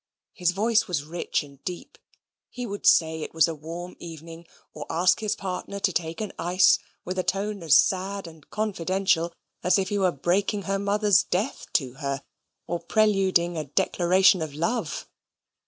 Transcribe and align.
His 0.33 0.49
voice 0.49 0.87
was 0.87 1.03
rich 1.03 1.43
and 1.43 1.63
deep. 1.63 1.95
He 2.49 2.65
would 2.65 2.87
say 2.87 3.21
it 3.21 3.35
was 3.35 3.47
a 3.47 3.53
warm 3.53 3.95
evening, 3.99 4.47
or 4.73 4.87
ask 4.89 5.19
his 5.19 5.35
partner 5.35 5.79
to 5.79 5.93
take 5.93 6.19
an 6.21 6.31
ice, 6.39 6.79
with 7.05 7.19
a 7.19 7.23
tone 7.23 7.61
as 7.61 7.77
sad 7.77 8.25
and 8.25 8.49
confidential 8.49 9.31
as 9.61 9.77
if 9.77 9.89
he 9.89 9.99
were 9.99 10.11
breaking 10.11 10.63
her 10.63 10.79
mother's 10.79 11.21
death 11.21 11.67
to 11.73 11.93
her, 12.01 12.23
or 12.65 12.79
preluding 12.79 13.55
a 13.57 13.65
declaration 13.65 14.41
of 14.41 14.55
love. 14.55 15.07